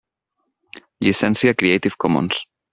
Llicència 1.07 1.55
Creative 1.61 2.03
Commons. 2.07 2.45